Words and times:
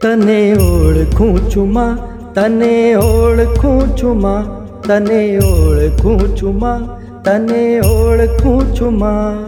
તને 0.00 0.40
ઓળખું 0.60 1.50
છું 1.50 1.72
માં 1.72 1.98
તને 2.34 2.74
ઓળખું 2.98 3.96
છું 3.96 4.20
માં 4.20 4.48
તને 4.82 5.20
ઓળખું 5.44 6.36
છું 6.36 6.58
માં 6.58 6.82
તને 7.24 7.62
ઓળખું 7.82 8.74
છું 8.74 8.98
માં 8.98 9.38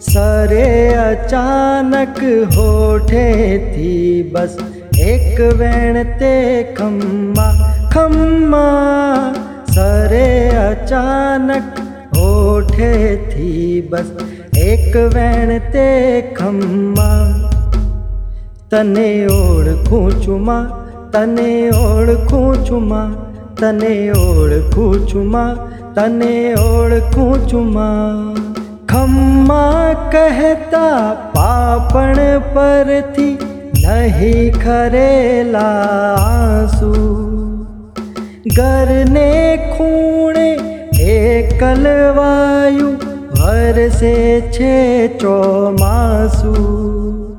સરે 0.00 0.68
અચાનક 0.98 2.20
હોઠેથી 2.54 4.30
બસ 4.32 4.54
એક 5.06 5.42
વેણ 5.58 5.98
તે 6.18 6.34
ખમ્મા 6.76 7.50
ખમ્મા 7.90 9.34
સરે 9.72 10.30
અચાનક 10.62 11.82
હોઠેથી 12.14 13.82
બસ 13.90 14.08
એક 14.64 14.96
વેણ 15.14 15.54
તે 15.72 15.88
ખમ્મા 16.36 17.41
તને 18.73 19.27
ઓળખું 19.27 20.11
છું 20.11 20.45
માં, 20.45 20.67
તને 21.11 21.69
ઓળખું 21.69 22.65
છું 22.65 22.87
માં, 22.87 23.15
તને 23.55 24.11
ઓળખું 24.11 25.07
છું 25.07 25.31
માં, 25.31 25.57
તને 25.93 26.53
ઓળખું 26.53 27.47
છું 27.47 27.73
માં. 27.73 28.35
ખમ્મા 28.87 30.11
કહેતા 30.11 31.13
પાપણ 31.13 32.41
પરથી 32.53 33.37
નહીં 33.85 34.63
ખરેલા 34.63 36.13
આંસુ. 36.13 36.93
ઘરને 38.57 39.57
ખૂણે 39.77 40.57
એકલવાયું 41.01 42.97
વરસે 43.39 44.41
છે 44.41 45.07
ચોમાસું. 45.07 47.32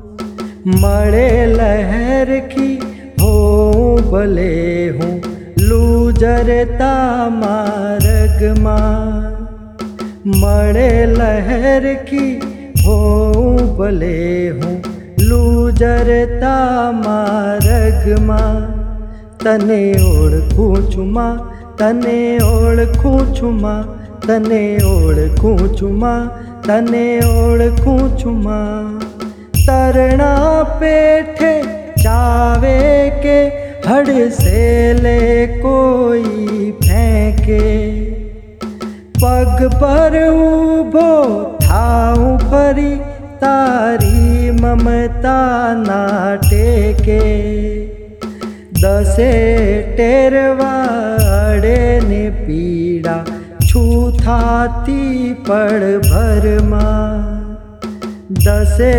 મળે 0.74 1.26
લહેરખી 1.54 2.74
હો 3.20 3.32
ભલે 4.10 4.52
હું 4.90 5.14
લૂજરતા 5.60 7.30
માર્ગમાં 7.40 9.20
મળે 10.34 10.90
લહેરખી 11.14 12.32
હો 12.84 12.98
ભલે 13.78 14.18
હું 14.50 14.76
લૂજરતા 15.20 16.92
માર્ગમાં 17.04 18.60
તને 19.38 19.80
ઓળખું 20.04 20.90
છું 20.90 21.08
માં 21.10 21.38
તને 21.78 22.18
ઓળખું 22.44 23.32
છું 23.34 23.60
માં 23.60 23.84
તને 24.26 24.62
ઓળખું 24.86 25.62
છું 25.76 25.94
માં 25.98 26.28
તને 26.62 27.04
ઓળખું 27.36 28.02
છું 28.18 28.42
માં 28.42 29.13
तरणा 29.67 30.33
पेठे 30.79 31.53
चावे 32.01 33.09
के 33.23 33.37
हड़ 33.89 34.29
से 34.29 34.93
ले 34.93 35.47
कोई 35.47 36.71
फेंके। 36.83 37.65
पग 39.17 39.63
पर 39.75 40.17
उभो 40.27 41.11
थाऊ 41.63 42.37
फरी 42.37 42.95
तारी 43.41 44.51
ममता 44.51 45.41
ना 45.77 46.03
टेके। 46.43 47.19
दसे 48.75 49.31
टेरवाड़े 49.97 51.79
ने 51.99 52.29
पीड़ा 52.29 53.17
छू 53.67 54.11
थाती 54.11 55.33
पड़ 55.49 55.83
भर 56.07 56.47
भरमा। 56.59 57.04
દસે 58.44 58.92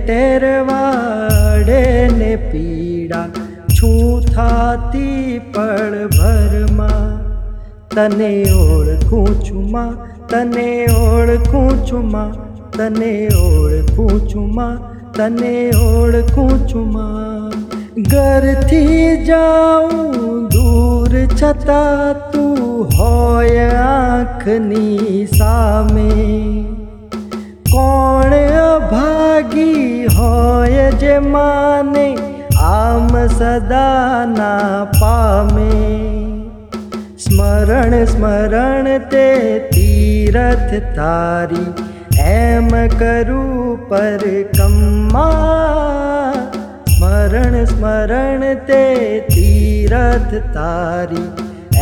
ટેરવાડે 0.00 1.80
ને 2.18 2.32
પીડા 2.48 3.28
છું 3.70 4.28
થાતી 4.28 5.40
પળ 5.52 5.94
ભરમાં 6.08 7.16
તને 7.90 8.30
ઓળખું 8.56 9.30
છું 9.40 9.64
માં 9.70 9.92
તને 10.28 10.68
ઓળખું 10.98 11.72
છું 11.84 12.04
માં 12.10 12.32
તને 12.72 13.12
ઓળખું 13.38 14.14
છું 14.28 14.46
માં 14.54 14.76
તને 15.12 15.54
ઓળખું 15.82 16.54
છું 16.66 16.86
માં 16.88 17.52
ઘરથી 18.06 19.24
જાઉં 19.24 20.48
દૂર 20.48 21.12
છતાં 21.34 22.20
તું 22.32 22.96
હોય 22.96 23.68
આંખની 23.84 25.26
સામે 25.32 26.10
કોણ 27.70 28.01
होय 30.05 30.91
जे 30.91 31.19
माने 31.19 32.07
आम 32.63 33.07
सदा 33.29 33.89
ना 34.25 34.53
पामे। 34.95 35.71
स्मरण 37.17 38.05
स्मरण 38.05 38.87
ते 39.11 39.27
तीरथ 39.69 40.73
तारी 40.89 41.65
एम 42.21 42.69
करू 42.93 43.43
पर 43.91 44.21
कम्मा। 44.57 45.25
स्मरण 46.89 47.65
स्मरण 47.65 48.43
ते 48.67 48.83
तीरथ 49.19 50.33
तारी 50.49 51.23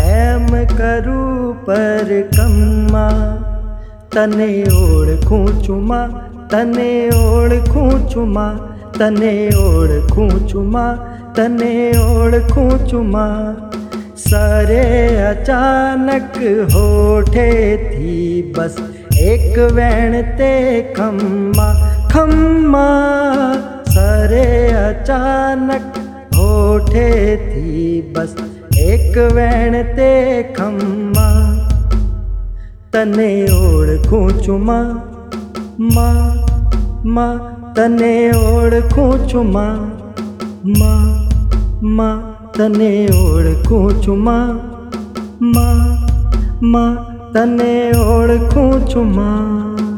एम 0.01 0.47
करू 0.71 1.53
पर 1.69 2.09
कम्मा। 2.35 3.07
तने 4.15 4.51
ओळखूं 4.77 5.45
चुमा 5.63 6.01
તને 6.50 6.90
ઓળખું 7.26 8.08
છું 8.08 8.28
માં 8.30 8.58
તને 8.92 9.32
ઓળખું 9.60 10.34
છું 10.48 10.70
માં 10.70 10.98
તને 11.34 11.72
ઓળખું 12.04 12.72
છું 12.88 13.10
માં 13.10 13.56
સરે 14.16 14.84
અચાનક 15.30 16.38
હોઠેથી 16.72 18.52
બસ 18.54 18.76
એક 19.24 19.58
વેણ 19.74 20.14
તે 20.38 20.52
ખમ્મા 20.96 21.72
ખમ્મા 22.12 23.50
સરે 23.88 24.46
અચાનક 24.80 26.00
હોઠેથી 26.36 27.90
બસ 28.14 28.32
એક 28.86 29.18
વેણ 29.34 29.76
તે 29.96 30.10
ખમ્મા 30.56 31.44
તને 32.92 33.28
ઓળખું 33.58 34.42
છું 34.42 34.64
માં 34.64 35.09
માં 35.80 36.38
માં 37.04 37.40
તને 37.74 38.30
ઓળખું 38.30 39.28
છું 39.28 39.52
માં 39.52 39.78
માં 40.78 41.28
માં 41.82 42.22
તને 42.52 43.08
ઓળખું 43.24 44.02
છું 44.02 44.18
માં 44.18 44.60
માં 45.42 45.80
માં 46.62 46.96
તને 47.32 47.92
ઓળખું 47.98 48.88
છું 48.88 49.14
માં 49.14 49.89